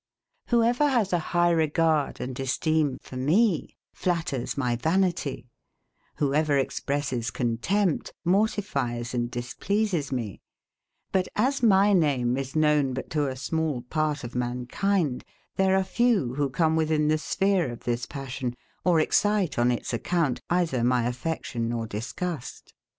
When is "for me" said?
3.03-3.75